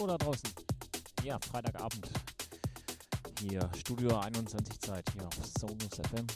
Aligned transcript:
Hallo 0.00 0.16
da 0.16 0.24
draußen. 0.24 0.48
Ja, 1.24 1.38
Freitagabend. 1.38 2.08
Hier 3.38 3.70
Studio 3.76 4.18
21 4.18 4.80
Zeit 4.80 5.04
hier 5.12 5.26
auf 5.26 5.34
Sonus 5.58 5.90
FM. 6.08 6.26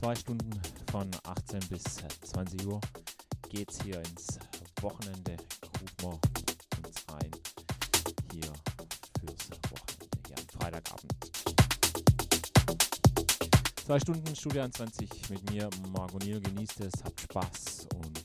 Zwei 0.00 0.14
Stunden 0.14 0.58
von 0.90 1.10
18 1.24 1.60
bis 1.68 1.82
20 2.30 2.66
Uhr 2.66 2.80
geht's 3.50 3.82
hier 3.82 3.98
ins 3.98 4.38
Wochenende. 4.80 5.36
Rufen 6.00 6.00
wir 6.00 6.88
uns 6.88 7.04
ein 7.08 7.30
hier 8.32 8.52
fürs 9.20 9.50
Wochenende, 9.70 10.08
hier 10.28 10.38
am 10.38 10.48
Freitagabend. 10.48 11.12
Zwei 13.84 14.00
Stunden 14.00 14.34
Studio 14.34 14.62
21 14.62 15.28
mit 15.28 15.50
mir, 15.50 15.68
Margot 15.94 16.24
Niel. 16.24 16.40
Genießt 16.40 16.80
es, 16.80 17.04
habt 17.04 17.20
Spaß 17.20 17.86
und 17.96 18.24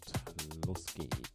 los 0.66 0.86
geht's. 0.96 1.27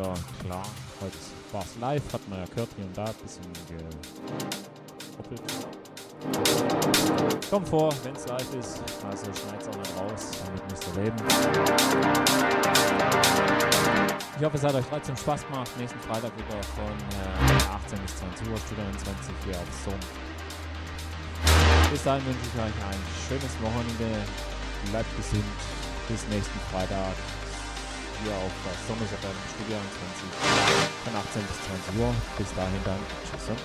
Wieder 0.00 0.14
klar. 0.44 0.66
Heute 1.00 1.16
war 1.52 1.62
es 1.62 1.76
live, 1.80 2.12
hat 2.12 2.28
man 2.28 2.38
ja 2.40 2.44
gehört 2.46 2.68
hier 2.76 2.84
und 2.84 2.96
da 2.96 3.04
ein 3.04 3.14
bisschen 3.22 3.42
gekoppelt. 5.08 5.42
Kommt 7.50 7.68
vor, 7.68 7.92
wenn 8.04 8.14
es 8.14 8.26
live 8.26 8.54
ist, 8.54 8.82
also 9.04 9.24
schneid 9.24 9.60
es 9.60 9.68
auch 9.68 9.76
nicht 9.76 9.96
raus, 9.98 10.30
damit 10.44 10.70
müsst 10.70 10.86
ihr 10.88 11.02
leben. 11.02 11.16
Ich 14.38 14.44
hoffe, 14.44 14.56
es 14.56 14.62
hat 14.62 14.74
euch 14.74 14.86
trotzdem 14.88 15.16
Spaß 15.16 15.46
gemacht. 15.46 15.70
Nächsten 15.78 16.00
Freitag 16.00 16.32
wieder 16.36 16.62
von 16.76 16.84
äh, 16.84 17.74
18 17.84 17.98
bis 18.00 18.16
20 18.16 18.48
Uhr, 18.48 18.56
Studio 18.56 18.84
21 18.84 19.34
hier 19.44 19.54
auf 19.54 19.68
Zoom. 19.84 20.00
Bis 21.90 22.02
dahin 22.04 22.24
wünsche 22.24 22.40
ich 22.40 22.60
euch 22.60 22.76
ein 22.88 23.00
schönes 23.28 23.54
Wochenende. 23.60 24.24
Bleibt 24.90 25.16
gesund. 25.16 25.44
Bis 26.08 26.26
nächsten 26.28 26.58
Freitag 26.72 27.14
hier 28.22 28.34
auf 28.34 28.52
Sonntag 28.86 29.08
Studio 29.54 29.76
21 29.76 30.28
von 31.04 31.14
18 31.16 31.42
bis 31.46 31.56
20 31.64 32.00
Uhr. 32.00 32.12
Bis 32.36 32.52
dahin 32.54 32.82
dann. 32.84 33.00
Tschüss. 33.24 33.56